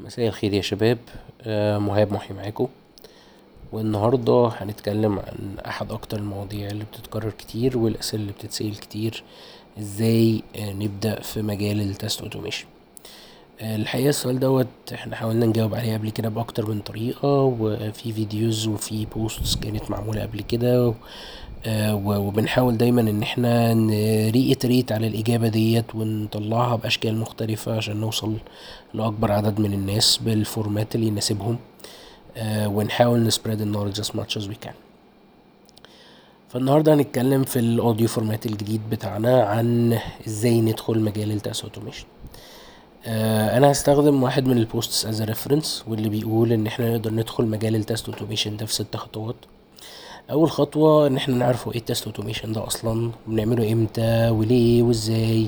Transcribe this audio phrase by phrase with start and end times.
[0.00, 0.98] مساء الخير يا شباب.
[1.80, 2.68] مهاب محي معاكم.
[3.72, 9.22] والنهاردة هنتكلم عن أحد أكتر المواضيع اللي بتتكرر كتير والأسئلة اللي بتتسأل كتير.
[9.78, 12.66] إزاي نبدأ في مجال ال test automation
[13.62, 19.06] الحقيقة السؤال دوت إحنا حاولنا نجاوب عليه قبل كده بأكتر من طريقة وفي videos وفي
[19.06, 20.94] posts كانت معمولة قبل كده
[21.94, 28.36] وبنحاول دايما إن إحنا ن reiterate على الإجابة ديت ونطلعها بأشكال مختلفة عشان نوصل
[28.94, 31.58] لأكبر عدد من الناس بال format اللي يناسبهم
[32.46, 34.72] ونحاول ن spread ال knowledge as much as we can.
[36.48, 42.04] فالنهاردة هنتكلم في ال audio format الجديد بتاعنا عن إزاي ندخل مجال ال test automation
[43.06, 47.76] أنا هستخدم واحد من ال posts as reference واللي بيقول إن إحنا نقدر ندخل مجال
[47.76, 49.36] ال test automation ده في ست خطوات.
[50.30, 54.82] أول خطوة إن إحنا نعرف هو إيه ال test automation ده أصلا وبنعمله إمتى وليه
[54.82, 55.46] وإزاي.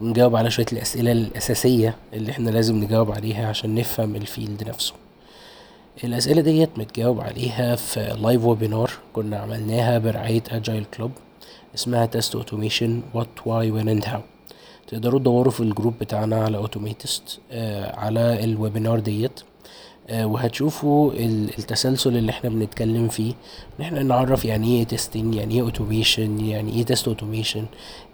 [0.00, 4.94] ونجاوب على شوية الأسئلة الأساسية اللي إحنا لازم نجاوب عليها عشان نفهم ال field نفسه.
[6.04, 11.10] الأسئلة ديت متجاوب عليها في live webinar كنا عملناها برعاية Agile Club
[11.74, 14.20] اسمها test automation what why when and how
[14.90, 19.40] تقدروا تدوروا في ال group بتاعنا على Automatest آه على ال webinar ديت
[20.08, 23.32] آه وهتشوفوا التسلسل اللي إحنا بنتكلم فيه
[23.80, 27.64] إن إحنا نعرف يعني إيه testing يعني إيه automation يعني إيه test automation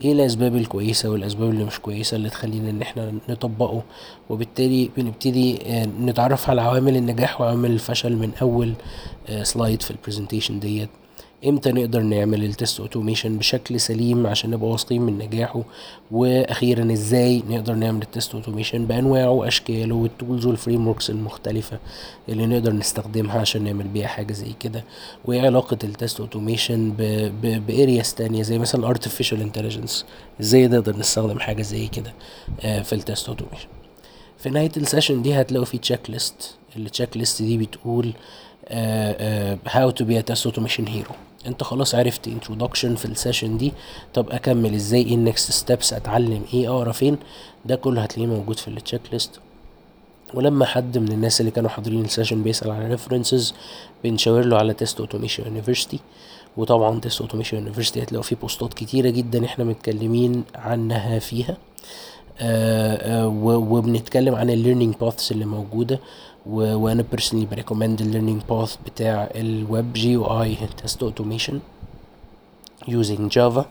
[0.05, 3.83] إيه الأسباب الكويسة والأسباب اللي مش كويسة اللي تخلينا إن إحنا نطبقه
[4.31, 8.73] وبالتالي بنبتدي آه نتعرف على عوامل النجاح وعوامل الفشل من أول
[9.43, 10.89] slide في ال presentation ديت.
[11.47, 15.63] إمتى نقدر نعمل ال test automation بشكل سليم عشان نبقى واثقين من نجاحه؟
[16.11, 21.79] وأخيرا إزاي نقدر نعمل ال test automation بأنواعه وأشكاله وال tools وال frameworks المختلفة
[22.29, 24.85] اللي نقدر نستخدمها عشان نعمل بيها حاجة زي كده؟
[25.25, 26.93] وإيه علاقة ال test automation
[27.69, 30.05] ب areas تانية زي مثلا ال artificial intelligence
[30.41, 32.13] إزاي نقدر نستخدم حاجة زي كده
[32.83, 33.67] في ال test automation
[34.39, 38.13] في نهاية ال session دي هتلاقوا في checklist ال checklist دي بتقول
[39.67, 41.11] how to be a test automation hero
[41.47, 43.73] انت خلاص عرفت introduction في ال session دي.
[44.15, 47.17] طب أكمل إزاي؟ إيه ال next steps أتعلم إيه؟ أقرأ فين؟
[47.65, 49.31] ده كله هتلاقيه موجود في ال checklist
[50.35, 53.55] ولما حد من الناس اللي كانوا حاضرين ال session بيسأل على references
[54.05, 55.99] بنشاور له على Test Automation University
[56.56, 61.56] وطبعا Test Automation University هتلاقوا فيه بوستات كتيرة جدا إحنا متكلمين عنها فيها.
[62.41, 66.01] آآ آآ وبنتكلم عن ال learning paths اللي موجودة.
[66.51, 71.61] وأنا personally ب recommend ال learning path بتاع ال Web GUI test automation
[72.89, 73.67] using Java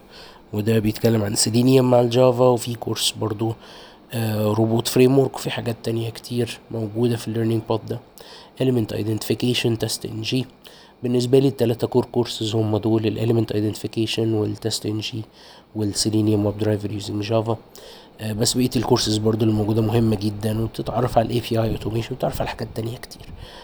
[0.53, 3.53] وده بيتكلم عن سيلينيوم مع ال Java وفي course برضو
[4.35, 8.00] Robot Framework وفي حاجات تانية كتير موجودة في ال learning path ده.
[8.62, 10.46] Element identification TestNG
[11.03, 16.91] بالنسبة لي التلاتة core courses هم دول ال element identification وال TestNG وال Selenium WebDriver
[16.91, 17.57] using Java
[18.24, 22.50] بس بقية الكورسز برضو اللي موجودة مهمة جدا وبتتعرف على ال API automation وبتتعرف على
[22.50, 23.22] حاجات تانية كتير.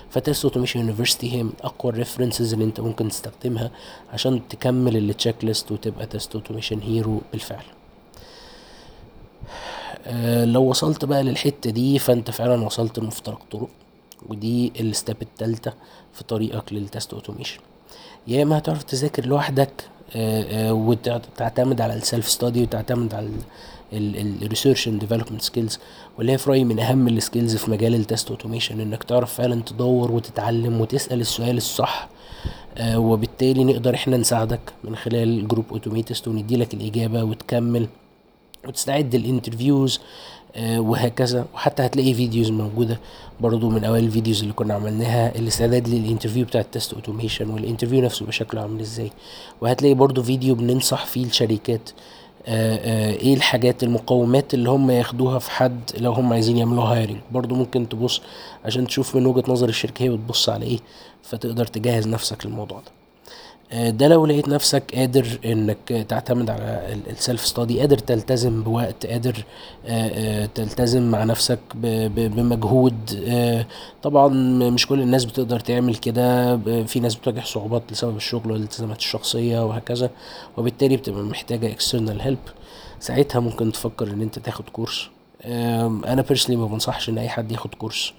[0.09, 3.71] ف Test Automation University هي من أقوى ال references اللي أنت ممكن تستخدمها
[4.13, 7.63] عشان تكمل ال checklist وتبقى test automation hero بالفعل.
[10.05, 13.69] أه لو وصلت بقى للحتة دي فأنت فعلا وصلت لمفترق طرق
[14.29, 15.73] ودي ال step التالتة
[16.13, 17.59] في طريقك لل test automation
[18.27, 19.71] يا إما هتعرف تذاكر لوحدك
[20.15, 23.29] وتعتمد على ال self study وتعتمد على
[23.93, 25.79] ال research and development skills
[26.17, 29.33] واللي هي في رأيي من أهم ال skills في مجال ال test automation إنك تعرف
[29.33, 32.09] فعلا تدور وتتعلم وتسأل السؤال الصح
[32.77, 37.87] آه وبالتالي نقدر إحنا نساعدك من خلال group Automatest وندي لك الإجابة وتكمل
[38.67, 40.01] وتستعد لل interviews آه
[40.59, 41.45] وهكذا.
[41.53, 42.99] وحتى هتلاقي videos موجودة
[43.39, 47.49] برضو من أوائل ال videos اللي كنا عملناها الاستعداد لل interview بتاع ال test automation
[47.49, 49.11] وال interview نفسه بشكله عامل إزاي.
[49.61, 51.89] وهتلاقي برضو فيديو بننصح فيه الشركات
[52.45, 57.17] آآ آآ إيه الحاجات المقومات اللي هم ياخدوها في حد لو هم عايزين يعملوا hiring
[57.31, 58.21] برضو ممكن تبص
[58.65, 60.79] عشان تشوف من وجهة نظر الشركة هي بتبص على إيه
[61.23, 63.00] فتقدر تجهز نفسك للموضوع ده.
[63.73, 69.43] ده لو لقيت نفسك قادر إنك تعتمد على ال self study قادر تلتزم بوقت قادر
[69.85, 73.29] آآ تلتزم مع نفسك بمجهود.
[74.03, 74.27] طبعا
[74.69, 76.57] مش كل الناس بتقدر تعمل كده.
[76.83, 80.09] في ناس بتواجه صعوبات بسبب الشغل والالتزامات الشخصية وهكذا
[80.57, 82.51] وبالتالي بتبقى محتاجة external help.
[82.99, 85.09] ساعتها ممكن تفكر إن أنت تاخد course.
[85.45, 88.13] أنا personally ما بنصحش إن أي حد ياخد course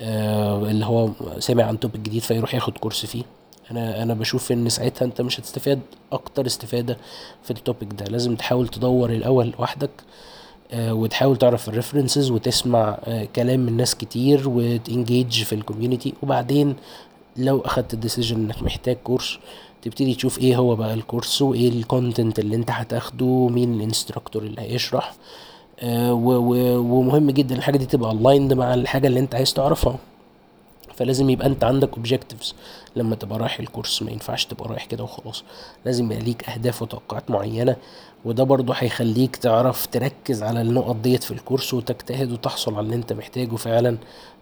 [0.00, 3.22] اللي هو سامع عن topic جديد فيروح ياخد course فيه.
[3.70, 5.80] أنا أنا بشوف إن ساعتها أنت مش هتستفاد
[6.12, 6.96] أكتر استفادة
[7.42, 8.04] في ال topic ده.
[8.04, 9.90] لازم تحاول تدور الأول لوحدك
[10.72, 15.60] آه وتحاول تعرف ال references وتسمع آه كلام من ناس كتير وت engage في ال
[15.60, 16.76] community وبعدين
[17.36, 19.38] لو أخدت ال decision إنك محتاج course
[19.82, 23.80] تبتدي تشوف إيه هو بقى ال course وإيه ال content اللي أنت هتاخده مين ال
[23.80, 25.12] instructor اللي هيشرح.
[25.80, 29.96] آه، ومهم جدا الحاجة دي تبقى aligned مع الحاجة اللي أنت عايز تعرفها.
[30.96, 32.54] فلازم يبقى انت عندك objectives
[32.96, 35.44] لما تبقى رايح ال course ما ينفعش تبقى رايح كده وخلاص.
[35.84, 37.76] لازم يبقى ليك أهداف وتوقعات معينة
[38.24, 42.94] وده برضو هيخليك تعرف تركز على النقط ديت في ال course وتجتهد وتحصل على اللي
[42.96, 43.98] انت محتاجه فعلا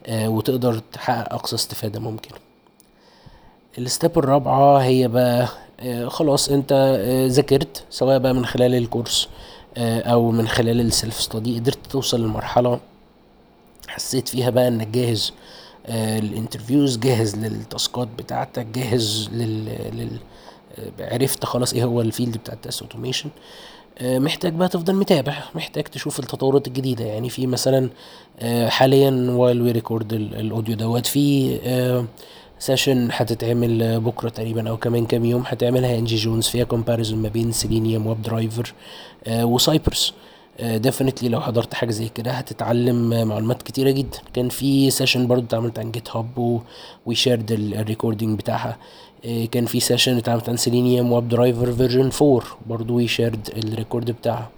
[0.07, 2.31] آه وتقدر تحقق أقصى استفادة ممكن.
[3.79, 5.49] ال step الرابعة هي بقى
[5.81, 9.29] آه خلاص انت آه ذاكرت سواء بقى من خلال ال course
[9.79, 12.81] أو من خلال ال self study قدرت توصل لمرحلة
[13.89, 15.33] حسيت فيها بقى إنك جاهز
[15.89, 19.65] لل interviews جاهز لل tasks بتاعتك جاهز لل,
[19.97, 20.19] لل...
[20.79, 23.29] آه، عرفت خلاص إيه هو ال field بتاع ال test automation
[23.99, 27.05] آه، محتاج بقى تفضل متابع محتاج تشوف التطورات الجديدة.
[27.05, 27.91] يعني في مثلا
[28.41, 32.05] آه، حاليا while we record ال audio دوت في
[32.59, 35.99] session هتتعمل بكرة تقريبا أو كمان كام يوم هتعملها.
[35.99, 38.75] انجي جونز فيها comparison ما بين Selenium WebDriver
[39.29, 40.15] و Cypress
[40.63, 44.19] definitely لو حضرت حاجة زي كده هتتعلم معلومات كتيرة جدا.
[44.35, 46.61] كان في session برضو اتعملت عن GitHub
[47.07, 48.77] و shared ال recording بتاعها.
[49.25, 54.11] آه، كان في session اتعملت عن Selenium WebDriver version 4 برضو we shared ال record
[54.11, 54.51] بتاعها.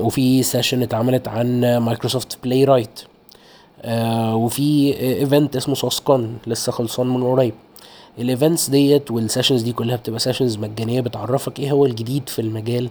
[0.00, 3.00] وفي session اتعملت عن Microsoft Playwright
[4.34, 7.54] وفي event اسمه SauceCon لسه خلصان من قريب.
[8.18, 12.38] ال events ديت وال sessions دي كلها بتبقى sessions مجانية بتعرفك إيه هو الجديد في
[12.38, 12.90] المجال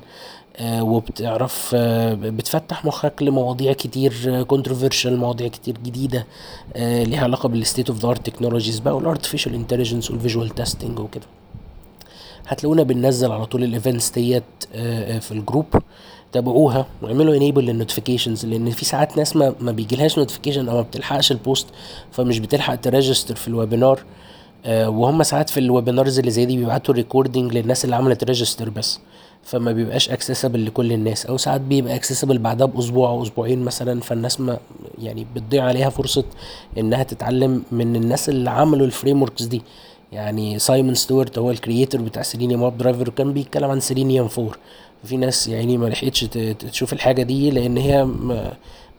[0.58, 6.26] آه وبتعرف آه بتفتح مخك لمواضيع كتير controversial مواضيع كتير جديدة
[6.76, 10.50] آه ليها علاقة بال state of the art technologies بقى وال artificial intelligence وال visual
[10.50, 11.26] testing وكده.
[12.48, 14.44] هتلاقونا بننزل على طول ال events ديت
[15.22, 15.66] في ال group
[16.32, 20.82] تابعوها واعملوا enable لل notifications لأن في ساعات ناس ما, ما بيجيلهاش notification أو ما
[20.82, 21.68] بتلحقش ال post
[22.12, 24.04] فمش بتلحق ت register في ال webinar
[24.70, 29.00] وهم ساعات في ال webinars اللي زي دي بيبعتوا recording للناس اللي عملت register بس
[29.44, 34.40] فما بيبقاش accessible لكل الناس أو ساعات بيبقى accessible بعدها بأسبوع أو أسبوعين مثلا فالناس
[34.42, 34.58] ما
[35.02, 36.24] يعني بتضيع عليها فرصة
[36.78, 39.62] إنها تتعلم من الناس اللي عملوا ال frameworks دي.
[40.12, 44.52] يعني Simon Stewart هو ال creator بتاع Selenium WebDriver وكان بيتكلم عن سيلينيوم 4
[45.04, 46.20] في ناس يعني ما لحقتش
[46.72, 48.06] تشوف الحاجة دي لأن هي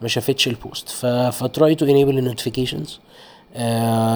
[0.02, 0.88] ما شافتش ال post
[1.32, 3.00] ف try to enable ال notifications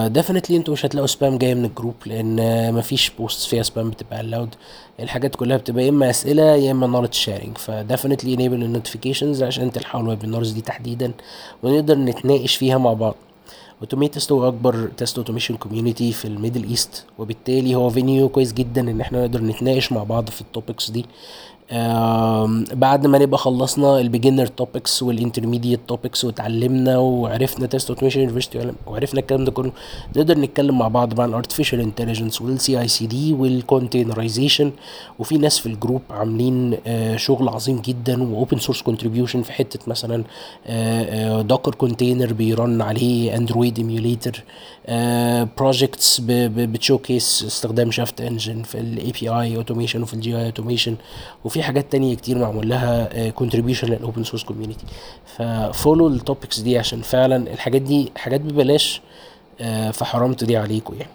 [0.08, 4.20] definitely أنتوا مش هتلاقوا spam جاي من ال group لأن مفيش post فيها spam بتبقى
[4.20, 4.54] allowed
[5.00, 9.42] الحاجات كلها بتبقى يا إما أسئلة يا إما knowledge sharing ف definitely enable ال notifications
[9.42, 11.12] عشان تلحقوا ال webinars دي تحديدا
[11.62, 13.14] ونقدر نتناقش فيها مع بعض.
[13.80, 18.80] Automatest هو أكبر test automation community في ال Middle East وبالتالي هو venue كويس جدا
[18.80, 21.06] إن إحنا نقدر نتناقش مع بعض في ال topics دي.
[22.74, 28.72] بعد ما نبقى خلصنا ال beginner topics وال intermediate topics واتعلمنا وعرفنا Test Automation University
[28.86, 29.72] وعرفنا الكلام ده كله
[30.16, 34.72] نقدر نتكلم مع بعض بقى عن الارتفيشال انتليجنس والسي اي سي دي والكونتينرايزيشن
[35.18, 40.24] وفي ناس في الجروب عاملين آه، شغل عظيم جدا واوبن سورس كونتريبيوشن في حتة مثلا
[41.42, 44.44] دوكر كونتينر بيرن عليه اندرويد ايميوليتر
[45.58, 50.96] بروجكتس بتشوكيس استخدام شافت انجن في الاي بي اي اوتوميشن وفي الجي اي اوتوميشن
[51.44, 54.84] وفي حاجات تانية كتير معمول لها كونتريبيوشن للاوبن سورس كوميونتي
[55.36, 59.00] ف follow ال topics دي عشان فعلا الحاجات دي حاجات ببلاش
[59.60, 61.12] آه، فحرام تضيع عليكم يعني.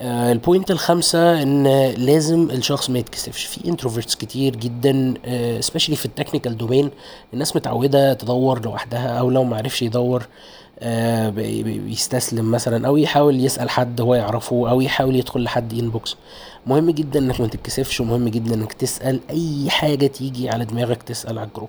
[0.00, 3.44] آه ال point الخامسة إن لازم الشخص ما يتكسفش.
[3.44, 5.14] في introverts كتير جدا
[5.60, 6.90] specially آه في ال technical domain
[7.34, 10.26] الناس متعودة تدور لوحدها أو لو ما عرفش يدور.
[10.84, 16.16] آه بيستسلم مثلا أو يحاول يسأل حد هو يعرفه أو يحاول يدخل لحد inbox
[16.66, 21.38] مهم جدا إنك ما تتكسفش ومهم جدا إنك تسأل أي حاجة تيجي على دماغك تسأل
[21.38, 21.68] على ال group.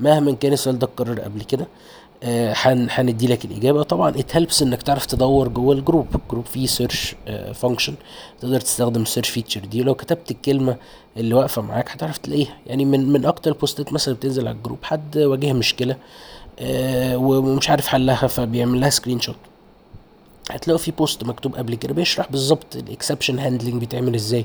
[0.00, 1.66] مهما كان السؤال ده اتكرر قبل كده.
[2.90, 3.82] هندي لك الإجابة.
[3.82, 6.06] طبعا it helps إنك تعرف تدور جوه ال group.
[6.14, 7.14] ال group فيه search
[7.54, 7.94] function
[8.40, 9.82] تقدر تستخدم ال search feature دي.
[9.82, 10.76] لو كتبت الكلمة
[11.16, 12.56] اللي واقفة معاك هتعرف تلاقيها.
[12.66, 14.78] يعني من من أكتر ال posts مثلا بتنزل على ال group.
[14.82, 15.96] حد واجه مشكلة آه،
[16.62, 19.36] ومش عارف حلها فبيعمل لها screenshot
[20.50, 24.44] هتلاقوا في post مكتوب قبل كده بيشرح بالظبط ال exception handling بيتعمل إزاي.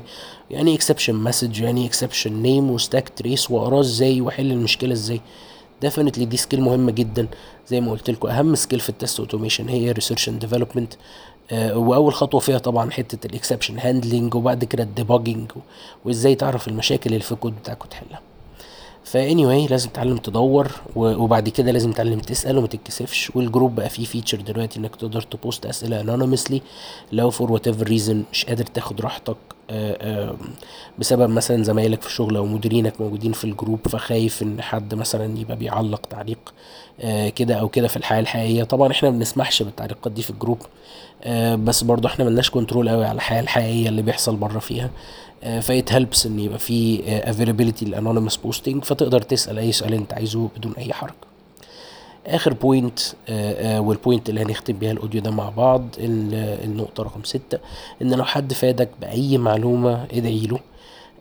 [0.50, 5.20] يعني exception message يعني exception name و stack trace واقراه إزاي وأحل المشكلة إزاي.
[5.82, 7.28] definitely دي skill مهمة جدا
[7.68, 8.28] زي ما قلت لكم.
[8.28, 10.94] أهم skill في ال test automation هي research and development
[11.52, 15.52] وأول خطوة فيها طبعا حتة ال exception handling وبعد كده ال debugging
[16.04, 18.20] وإزاي تعرف المشاكل اللي في الكود بتاعك وتحلها.
[19.46, 24.04] واي لازم تتعلم تدور وبعد كده لازم تتعلم تسأل وما تتكسفش وال group بقى فيه
[24.04, 26.62] feature دلوقتي إنك تقدر ت post أسئلة anonymously
[27.12, 29.36] لو for whatever reason مش قادر تاخد راحتك.
[30.98, 35.38] بسبب مثلا زمايلك في الشغل أو مديرينك موجودين في ال group فخايف إن حد مثلا
[35.38, 36.54] يبقى بيعلق تعليق
[37.00, 38.64] آه، كده أو كده في الحياة الحقيقية.
[38.64, 40.58] طبعا إحنا ما بنسمحش بالتعليقات دي في ال group
[41.24, 44.90] آه، بس برضو إحنا ملناش control قوي على الحياة الحقيقية اللي بيحصل بره فيها
[45.60, 50.12] ف it helps إن يبقى في availability ال anonymous posting فتقدر تسأل أي سؤال أنت
[50.12, 51.14] عايزه بدون أي حرج.
[52.26, 52.98] آخر point
[53.78, 57.58] وال point اللي هنختم بيها ال audio ده مع بعض ال- النقطة رقم ستة
[58.02, 60.58] إن لو حد فادك بأي معلومة ادعي له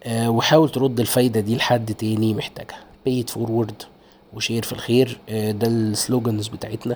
[0.03, 2.77] آه، وحاول ترد الفايدة دي لحد تاني محتاجها.
[3.09, 3.85] It forward
[4.33, 6.95] و share في الخير آه، ده ال slogans بتاعتنا.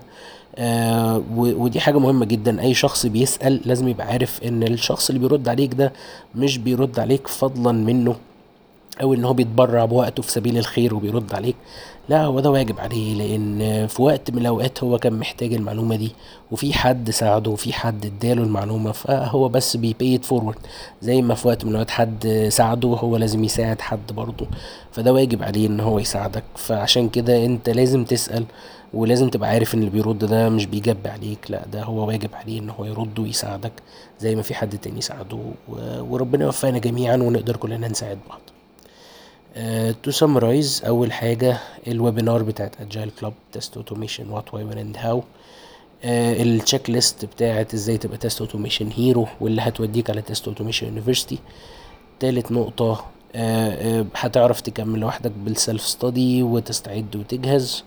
[0.55, 2.61] آه، ودي حاجة مهمة جدا.
[2.61, 5.93] أي شخص بيسأل لازم يبقى عارف إن الشخص اللي بيرد عليك ده
[6.35, 8.15] مش بيرد عليك فضلا منه.
[9.01, 11.55] أو إن هو بيتبرع بوقته في سبيل الخير وبيرد عليك.
[12.09, 16.11] لا هو ده واجب عليه لأن في وقت من الأوقات هو كان محتاج المعلومة دي
[16.51, 20.57] وفي حد ساعده وفي حد اداله المعلومة فهو بس بي pay forward
[21.01, 24.47] زي ما في وقت من الأوقات حد ساعده هو لازم يساعد حد برضه.
[24.91, 26.43] فده واجب عليه إن هو يساعدك.
[26.55, 28.45] فعشان كده أنت لازم تسأل
[28.93, 31.51] ولازم تبقى عارف إن اللي بيرد ده مش بيجب عليك.
[31.51, 33.71] لا ده هو واجب عليه إن هو يرد ويساعدك
[34.19, 35.37] زي ما في حد تاني ساعده.
[36.09, 38.39] وربنا يوفقنا جميعا ونقدر كلنا نساعد بعض.
[40.03, 41.57] to summarize أول حاجة
[41.87, 45.23] ال webinar بتاعت Agile Club test automation what why when and how
[46.05, 51.39] ال checklist بتاعت إزاي تبقى test automation hero واللي هتوديك على Test Automation University
[52.19, 53.05] تالت نقطة
[53.35, 57.83] آه، آه، هتعرف تكمل لوحدك بال self study وتستعد وتجهز.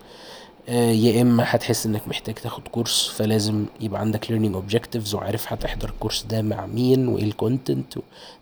[0.69, 5.89] آه، يا إما هتحس إنك محتاج تاخد كورس فلازم يبقى عندك learning objectives وعارف هتحضر
[5.89, 7.95] الكورس ده مع مين وإيه ال content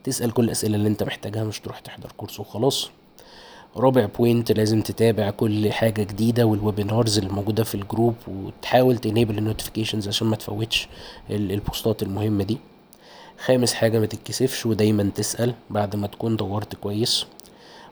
[0.04, 2.90] تسأل كل الأسئلة اللي أنت محتاجها مش تروح تحضر كورس وخلاص.
[3.76, 9.04] رابع point لازم تتابع كل حاجة جديدة وال webinars اللي موجودة في الجروب وتحاول ت
[9.04, 10.88] enable ال notifications عشان ما تفوتش
[11.30, 12.58] ال- البوستات المهمة دي.
[13.44, 17.26] خامس حاجة ما تتكسفش ودايما تسأل بعد ما تكون دورت كويس.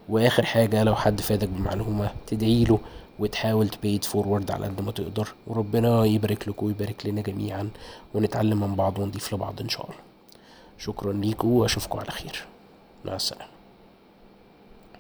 [0.09, 2.79] وآخر حاجة لو حد فادك بمعلومة تدعيله
[3.19, 5.29] وتحاول ت pay it forward على قد ما تقدر.
[5.47, 7.71] وربنا يبارك لكم ويبارك لنا جميعا
[8.15, 9.97] ونتعلم من بعض ونضيف لبعض إن شاء الله.
[10.79, 12.45] شكرا ليكم وأشوفكم على خير.
[13.05, 13.52] مع السلامة.